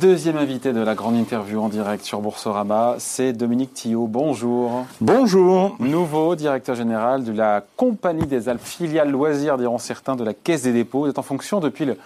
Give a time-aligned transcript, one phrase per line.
[0.00, 4.06] Deuxième invité de la grande interview en direct sur Boursorama, c'est Dominique Thillot.
[4.06, 4.84] Bonjour.
[5.00, 5.74] Bonjour.
[5.80, 10.62] Nouveau directeur général de la Compagnie des Alpes, filiale loisirs, diront certains, de la Caisse
[10.62, 11.00] des dépôts.
[11.00, 11.96] Vous êtes en fonction depuis le,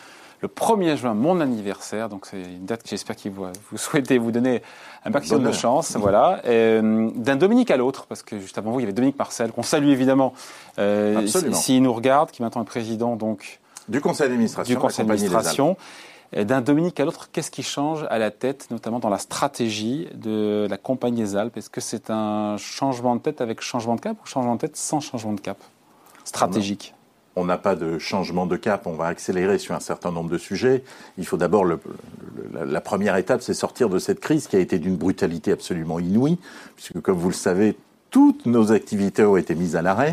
[0.43, 2.09] 1er juin, mon anniversaire.
[2.09, 4.63] Donc c'est une date que j'espère que vous, vous souhaitez vous donner
[5.05, 5.95] un maximum de chance.
[5.97, 6.41] Voilà.
[6.47, 9.53] Euh, d'un Dominique à l'autre, parce que juste avant vous, il y avait Dominique Marcel,
[9.53, 10.33] qu'on salue évidemment,
[10.79, 14.75] euh, s'il nous regarde, qui maintenant est président donc, du conseil d'administration.
[14.75, 15.77] Du conseil d'administration.
[16.35, 20.67] D'un Dominique à l'autre, qu'est-ce qui change à la tête, notamment dans la stratégie de
[20.69, 21.59] la Compagnie des Alpes?
[21.59, 24.77] Est-ce que c'est un changement de tête avec changement de cap ou changement de tête
[24.77, 25.59] sans changement de cap?
[26.25, 26.95] Stratégique.
[27.37, 30.39] On n'a pas de changement de cap, on va accélérer sur un certain nombre de
[30.39, 30.85] sujets.
[31.19, 34.97] Il faut d'abord, la première étape, c'est sortir de cette crise qui a été d'une
[34.97, 36.39] brutalité absolument inouïe,
[36.77, 37.77] puisque comme vous le savez,
[38.11, 40.13] toutes nos activités ont été mises à l'arrêt.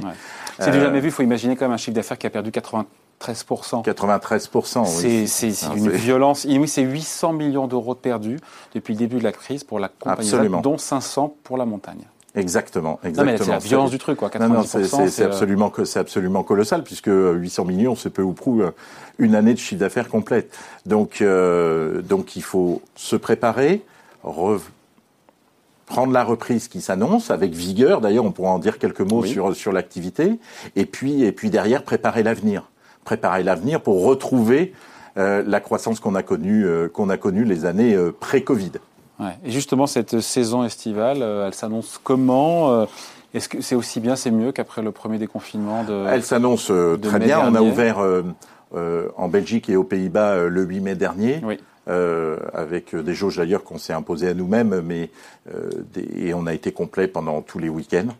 [0.59, 2.51] C'est du jamais vu, il faut imaginer quand même un chiffre d'affaires qui a perdu
[2.51, 2.85] 80,
[3.19, 3.83] 93%.
[3.83, 5.27] 93%, oui.
[5.27, 6.45] C'est une violence.
[6.45, 8.39] oui, c'est 800 millions d'euros perdus
[8.73, 12.05] depuis le début de la crise pour la compagnie, dont 500 pour la montagne.
[12.35, 13.37] Exactement, exactement.
[13.43, 14.29] C'est la violence du truc, quoi.
[14.29, 14.63] 90%, non,
[15.07, 18.71] c'est absolument, c'est absolument colossal puisque 800 millions, c'est peu ou prou euh,
[19.17, 20.55] une année de chiffre d'affaires complète.
[20.85, 23.83] Donc, euh, donc il faut se préparer,
[24.21, 27.99] prendre la reprise qui s'annonce avec vigueur.
[27.99, 30.39] D'ailleurs, on pourra en dire quelques mots sur sur l'activité,
[30.75, 32.69] et puis et puis derrière préparer l'avenir
[33.03, 34.73] préparer l'avenir pour retrouver
[35.17, 38.73] euh, la croissance qu'on a connue euh, qu'on a connue les années euh, pré-Covid.
[39.19, 39.31] Ouais.
[39.43, 42.87] Et justement, cette saison estivale, elle s'annonce comment
[43.33, 47.19] Est-ce que c'est aussi bien, c'est mieux qu'après le premier déconfinement de Elle s'annonce très
[47.19, 47.41] bien.
[47.45, 47.97] On a ouvert
[48.71, 51.41] en Belgique et aux Pays-Bas le 8 mai dernier.
[51.43, 51.59] Oui.
[52.53, 55.09] avec des jauges d'ailleurs qu'on s'est imposées à nous-mêmes, mais
[56.15, 58.13] et on a été complet pendant tous les week-ends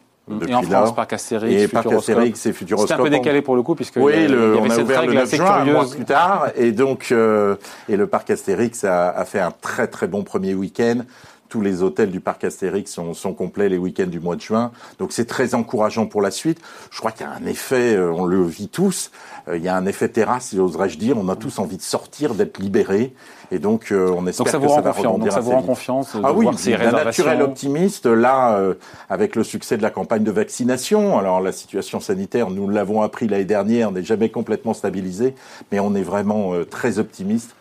[0.47, 2.87] et en France, Parc Astérix, et Parc Astérix et Futuroscope.
[2.87, 5.35] C'est un peu décalé pour le coup puisque oui, le, on a ouvert le 9
[5.35, 7.55] juin, un mois plus tard, et donc euh,
[7.87, 11.01] et le Parc Astérix a, a, fait un très très bon premier week-end.
[11.49, 14.71] Tous les hôtels du parc Astérix sont, sont complets les week-ends du mois de juin,
[14.99, 16.59] donc c'est très encourageant pour la suite.
[16.91, 19.11] Je crois qu'il y a un effet, euh, on le vit tous,
[19.49, 21.17] euh, il y a un effet terrasse, oserais-je dire.
[21.17, 23.13] On a tous envie de sortir, d'être libérés.
[23.51, 26.15] Et donc, euh, on espère ça que ça va rebondir donc ça vous rend confiance
[26.23, 28.05] Ah oui, un naturel optimiste.
[28.05, 28.75] Là, euh,
[29.09, 33.27] avec le succès de la campagne de vaccination, alors la situation sanitaire, nous l'avons appris
[33.27, 35.33] l'année dernière, n'est jamais complètement stabilisée,
[35.71, 37.55] mais on est vraiment très optimiste.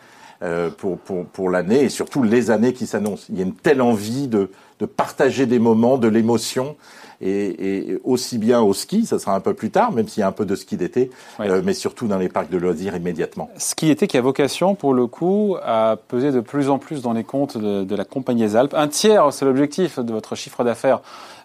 [0.76, 3.26] Pour, pour, pour l'année et surtout les années qui s'annoncent.
[3.28, 6.76] Il y a une telle envie de, de partager des moments, de l'émotion
[7.20, 10.28] et, aussi bien au ski, ça sera un peu plus tard, même s'il y a
[10.28, 13.50] un peu de ski d'été, euh, mais surtout dans les parcs de loisirs immédiatement.
[13.56, 17.12] Ski d'été qui a vocation, pour le coup, à peser de plus en plus dans
[17.12, 18.74] les comptes de, la Compagnie des Alpes.
[18.74, 21.00] Un tiers, c'est l'objectif de votre chiffre d'affaires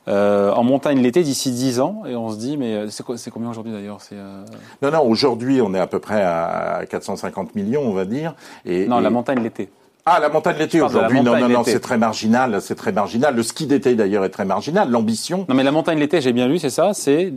[0.08, 2.04] euh, en montagne l'été d'ici 10 ans.
[2.08, 4.44] Et on se dit, mais c'est combien aujourd'hui d'ailleurs euh...
[4.82, 8.36] Non, non, aujourd'hui on est à peu près à 450 millions, on va dire.
[8.66, 9.70] Et, non, la montagne l'été.
[10.06, 13.36] Ah, la montagne d'été aujourd'hui, non, non, non, c'est très marginal, c'est très marginal.
[13.36, 14.90] Le ski d'été d'ailleurs est très marginal.
[14.90, 15.46] L'ambition.
[15.48, 17.34] Non, mais la montagne l'été, j'ai bien lu, c'est ça, c'est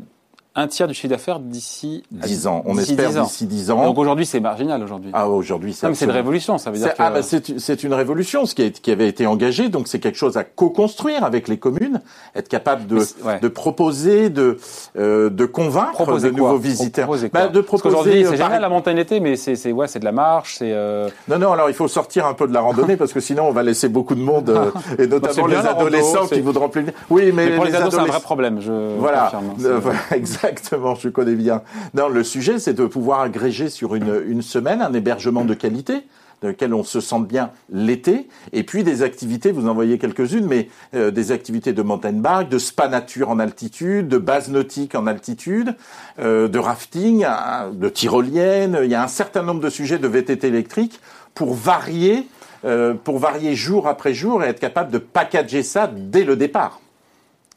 [0.57, 2.63] un tiers du chiffre d'affaires d'ici 10 ans.
[2.65, 3.85] On espère d'ici 10 ans.
[3.85, 5.11] Donc aujourd'hui, c'est marginal aujourd'hui.
[5.13, 5.95] Ah, aujourd'hui, c'est.
[5.95, 7.03] c'est une révolution, ça veut dire que.
[7.03, 9.69] Ah, bah, c'est une révolution, ce qui, qui avait été engagé.
[9.69, 12.01] Donc c'est quelque chose à co-construire avec les communes,
[12.35, 13.05] être capable de,
[13.41, 14.57] de proposer, de,
[14.99, 17.05] euh, de convaincre proposer de nouveaux visiteurs.
[17.05, 17.95] Proposer bah, de proposer.
[17.95, 20.73] Aujourd'hui, c'est génial la montagne l'été, mais c'est ouais, c'est de la marche, c'est.
[20.73, 21.11] Euh...
[21.29, 21.53] Non, non.
[21.53, 23.89] Alors il faut sortir un peu de la randonnée parce que sinon on va laisser
[23.91, 26.87] beaucoup de monde euh, et notamment les adolescents qui voudront plus.
[27.11, 28.61] Oui, mais, pour les, ados, c'est un vrai problème.
[28.61, 29.31] Je voilà,
[30.49, 30.95] exactement.
[30.95, 31.63] Je bien.
[31.95, 36.05] Non, le sujet, c'est de pouvoir agréger sur une, une semaine un hébergement de qualité
[36.43, 40.47] dans lequel on se sente bien l'été, et puis des activités, vous en voyez quelques-unes,
[40.47, 44.95] mais euh, des activités de mountain bike, de spa nature en altitude, de base nautique
[44.95, 45.75] en altitude,
[46.19, 47.27] euh, de rafting,
[47.73, 48.79] de tyrolienne.
[48.83, 51.01] Il y a un certain nombre de sujets de VTT électrique
[51.35, 52.29] pour varier,
[52.65, 56.81] euh, pour varier jour après jour et être capable de packager ça dès le départ.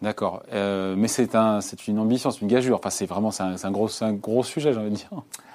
[0.01, 0.43] D'accord.
[0.53, 2.77] Euh, mais c'est un, c'est une ambition, c'est une gageure.
[2.77, 5.09] Enfin, c'est vraiment, c'est un, gros, un gros sujet, j'ai envie de dire.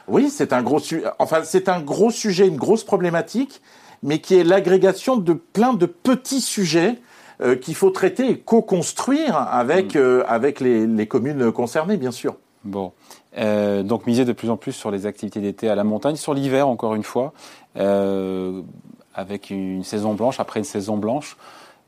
[0.07, 1.05] Oui, c'est un gros sujet.
[1.19, 3.63] Enfin, c'est un gros sujet, une grosse problématique,
[4.03, 6.99] mais qui est l'agrégation de plein de petits sujets
[7.41, 9.99] euh, qu'il faut traiter et co-construire avec, mm.
[9.99, 12.37] euh, avec les, les, communes concernées, bien sûr.
[12.65, 12.93] Bon.
[13.37, 16.67] donc, miser de plus en plus sur les activités d'été à la montagne, sur l'hiver,
[16.67, 17.35] encore une fois,
[17.75, 21.37] avec une saison blanche, après une saison blanche.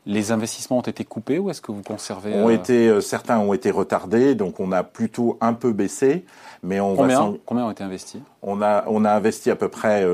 [0.06, 3.40] Les investissements ont été coupés ou est-ce que vous conservez ont euh, été, euh, Certains
[3.40, 6.24] ont été retardés, donc on a plutôt un peu baissé.
[6.62, 8.20] Mais on combien, combien ont été investis?
[8.42, 10.06] On a, on a investi à peu près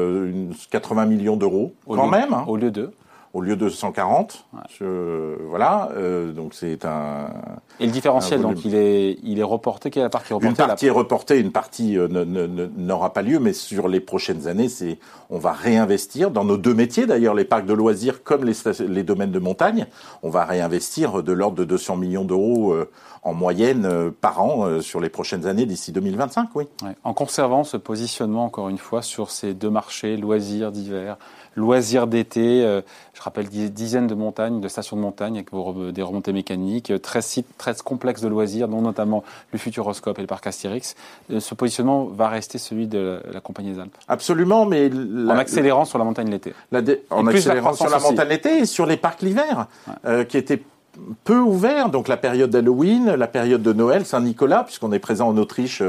[0.70, 2.32] 80 euh, millions d'euros, quand même.
[2.32, 2.44] Hein.
[2.48, 2.90] au lieu de
[3.34, 4.46] au lieu de 140.
[5.48, 5.88] voilà,
[6.34, 7.30] donc c'est un
[7.80, 9.90] Et le différentiel, donc, il est, il est reporté.
[9.90, 12.08] Quelle est la partie reportée Une partie est reportée, une partie euh,
[12.76, 14.98] n'aura pas lieu, mais sur les prochaines années, c'est,
[15.30, 18.54] on va réinvestir dans nos deux métiers, d'ailleurs, les parcs de loisirs comme les,
[18.86, 19.86] les domaines de montagne.
[20.22, 22.90] On va réinvestir de l'ordre de 200 millions d'euros euh,
[23.22, 26.64] en moyenne euh, par an sur les prochaines années d'ici 2025, oui.
[27.04, 31.16] En conservant ce positionnement, encore une fois, sur ces deux marchés, loisirs d'hiver,
[31.56, 32.64] loisirs d'été.
[32.64, 32.80] Euh,
[33.14, 35.50] je rappelle dizaines de montagnes, de stations de montagne avec
[35.92, 39.22] des remontées mécaniques, 13 sites, 13 complexes de loisirs, dont notamment
[39.52, 40.96] le Futuroscope et le parc Astérix.
[41.30, 43.96] Euh, ce positionnement va rester celui de la, Compagnie des Alpes.
[44.08, 46.54] Absolument, mais en accélérant sur la montagne l'été.
[47.10, 49.66] En accélérant sur la montagne l'été et sur les parcs l'hiver,
[50.04, 50.62] euh, qui étaient
[51.24, 51.88] peu ouverts.
[51.88, 55.82] Donc la période d'Halloween, la période de Noël, Saint-Nicolas, puisqu'on est présent en Autriche.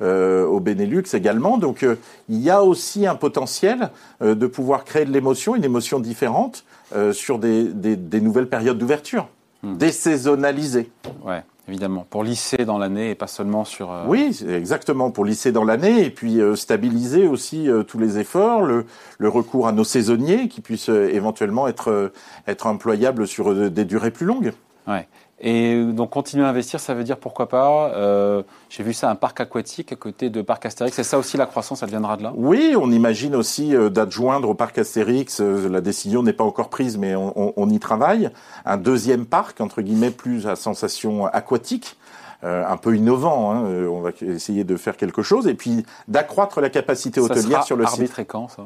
[0.00, 1.58] Euh, au Benelux également.
[1.58, 1.96] Donc euh,
[2.28, 3.90] il y a aussi un potentiel
[4.22, 6.64] euh, de pouvoir créer de l'émotion, une émotion différente
[7.12, 9.28] sur des, des, nouvelles périodes d'ouverture,
[9.62, 9.76] hmm.
[9.76, 10.90] désaisonnalisées.
[11.24, 13.90] Ouais évidemment, pour lisser dans l'année et pas seulement sur...
[14.06, 18.86] Oui, exactement, pour lisser dans l'année et puis stabiliser aussi tous les efforts, le,
[19.18, 22.10] le, recours à nos saisonniers qui puissent éventuellement être,
[22.46, 24.54] être employables sur des durées plus longues.
[24.86, 25.06] Ouais.
[25.40, 27.92] Et donc continuer à investir, ça veut dire pourquoi pas.
[27.94, 30.96] Euh, J'ai vu ça un parc aquatique à côté de parc Astérix.
[30.96, 32.32] C'est ça aussi la croissance, elle viendra de là?
[32.34, 35.40] Oui, on imagine aussi euh, d'adjoindre au parc Astérix.
[35.40, 38.30] Euh, la décision n'est pas encore prise, mais on, on, on, y travaille.
[38.64, 41.96] Un deuxième parc entre guillemets plus à sensation aquatique.
[42.44, 43.50] Euh, un peu innovant.
[43.50, 43.64] Hein.
[43.64, 47.76] Euh, on va essayer de faire quelque chose et puis d'accroître la capacité hôtelière sur
[47.76, 48.14] le site.
[48.28, 48.64] quand ça?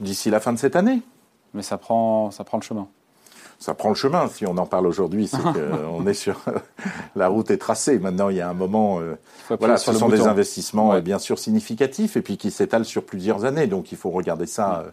[0.00, 1.02] D'ici la fin de cette année.
[1.52, 2.88] Mais ça prend, ça prend le chemin
[3.62, 4.28] ça prend le chemin.
[4.28, 6.40] Si on en parle aujourd'hui, c'est qu'on est sur
[7.16, 7.98] la route est tracée.
[7.98, 9.00] Maintenant, il y a un moment.
[9.00, 9.16] Euh,
[9.58, 13.66] voilà, ce sont des investissements bien sûr significatifs et puis qui s'étalent sur plusieurs années.
[13.66, 14.84] Donc, il faut regarder ça.
[14.86, 14.90] Euh,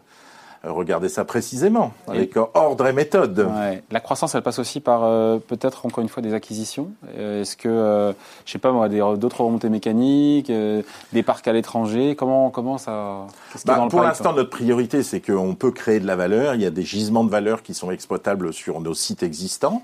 [0.64, 3.48] regarder ça précisément, avec ordre et méthode.
[3.92, 6.92] La croissance, elle passe aussi par euh, peut-être encore une fois des acquisitions.
[7.18, 8.12] Est-ce que, euh,
[8.46, 13.28] je sais pas moi, d'autres remontées mécaniques, des parcs à l'étranger, comment, comment ça
[13.66, 16.56] bah, Pour l'instant, notre priorité, c'est qu'on peut créer de la valeur.
[16.56, 19.84] Il y a des gisements de valeur qui sont exploitables sur nos sites existants.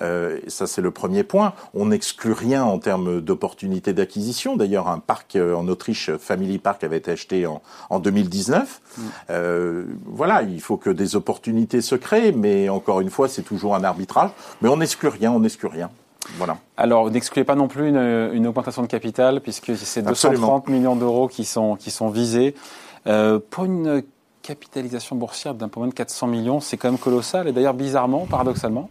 [0.00, 1.52] Euh, ça, c'est le premier point.
[1.74, 4.56] On n'exclut rien en termes d'opportunités d'acquisition.
[4.56, 8.80] D'ailleurs, un parc euh, en Autriche, Family Park, avait été acheté en, en 2019.
[8.96, 9.02] Mm.
[9.30, 13.74] Euh, voilà, il faut que des opportunités se créent, mais encore une fois, c'est toujours
[13.74, 14.30] un arbitrage.
[14.62, 15.90] Mais on n'exclut rien, on n'exclut rien.
[16.38, 16.56] Voilà.
[16.76, 21.28] Alors, n'excluez pas non plus une, une, augmentation de capital, puisque c'est 230 millions d'euros
[21.28, 22.54] qui sont, qui sont visés.
[23.06, 24.02] Euh, pour une
[24.42, 27.48] capitalisation boursière d'un peu moins de 400 millions, c'est quand même colossal.
[27.48, 28.88] Et d'ailleurs, bizarrement, paradoxalement,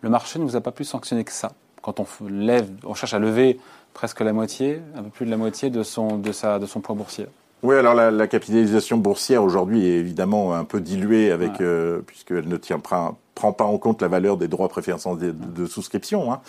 [0.00, 1.52] le marché ne vous a pas plus sanctionné que ça.
[1.82, 3.58] Quand on lève, on cherche à lever
[3.94, 6.80] presque la moitié, un peu plus de la moitié de son, de sa, de son
[6.80, 7.26] poids boursier.
[7.62, 12.56] Oui, alors la, capitalisation boursière aujourd'hui est évidemment un peu diluée avec, euh, puisqu'elle ne
[12.58, 16.32] tient pas, prend pas en compte la valeur des droits préférentiels de, souscription.
[16.32, 16.40] Hein.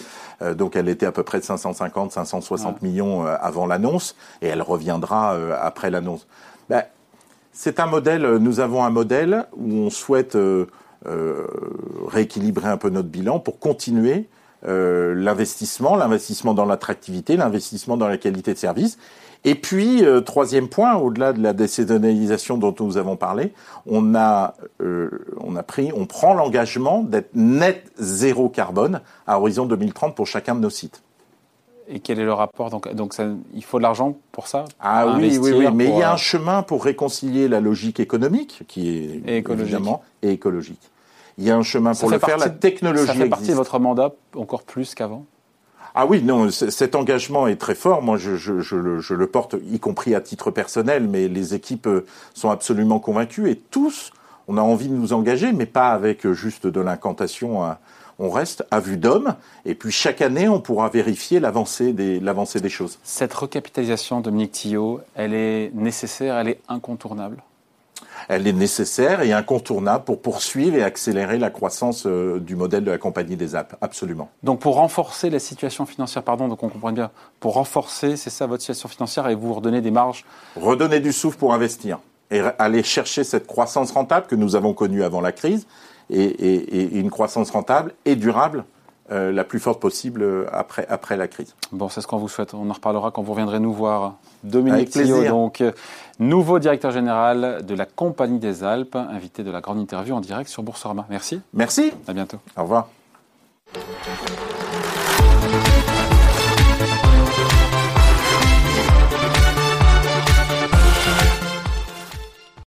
[0.41, 4.47] Euh, donc elle était à peu près de 550, 560 millions euh, avant l'annonce, et
[4.47, 6.27] elle reviendra après l'annonce.
[6.69, 6.83] Ben,
[7.59, 8.35] c'est un modèle.
[8.37, 10.67] Nous avons un modèle où on souhaite euh,
[11.05, 14.27] rééquilibrer un peu notre bilan pour continuer
[14.65, 18.97] euh, l'investissement, l'investissement dans l'attractivité, l'investissement dans la qualité de service.
[19.43, 23.53] Et puis, euh, troisième point, au-delà de la décédonalisation dont nous avons parlé,
[23.85, 30.15] on a, on a pris, on prend l'engagement d'être net zéro carbone à horizon 2030
[30.15, 31.03] pour chacun de nos sites.
[31.89, 34.65] Et quel est le rapport Donc, donc ça, il faut de l'argent pour ça?
[34.79, 38.63] Ah oui, oui, oui, mais il y a un chemin pour réconcilier la logique économique,
[38.67, 40.81] qui est et évidemment et écologique.
[41.37, 42.37] Il y a un chemin pour le faire.
[42.37, 45.25] La technologie Ça fait partie de votre mandat encore plus qu'avant?
[45.95, 48.03] Ah oui, non, cet engagement est très fort.
[48.03, 51.55] Moi, je, je, je, le, je, le, porte, y compris à titre personnel, mais les
[51.55, 51.89] équipes
[52.35, 54.11] sont absolument convaincues et tous,
[54.47, 57.63] on a envie de nous engager, mais pas avec juste de l'incantation.
[57.63, 57.77] Hein
[58.19, 59.35] on reste à vue d'homme,
[59.65, 62.99] et puis chaque année, on pourra vérifier l'avancée des, l'avancée des choses.
[63.03, 67.43] Cette recapitalisation, Dominique Tillot, elle est nécessaire, elle est incontournable?
[68.29, 72.91] Elle est nécessaire et incontournable pour poursuivre et accélérer la croissance euh, du modèle de
[72.91, 74.29] la Compagnie des Alpes, absolument.
[74.43, 78.47] Donc pour renforcer la situation financière, pardon, donc on comprend bien, pour renforcer, c'est ça
[78.47, 80.25] votre situation financière et vous redonner des marges?
[80.55, 81.99] Redonner du souffle pour investir
[82.31, 85.65] et aller chercher cette croissance rentable que nous avons connue avant la crise
[86.09, 88.63] et, une croissance rentable et durable
[89.09, 91.55] euh, la plus forte possible euh, après, après la crise.
[91.71, 92.53] Bon, c'est ce qu'on vous souhaite.
[92.53, 94.15] On en reparlera quand vous reviendrez nous voir.
[94.43, 95.63] Dominique Tillot, donc
[96.19, 100.49] nouveau directeur général de la Compagnie des Alpes, invité de la grande interview en direct
[100.49, 101.05] sur Boursorama.
[101.09, 101.39] Merci.
[101.53, 101.93] Merci.
[102.07, 102.37] À bientôt.
[102.57, 102.89] Au revoir.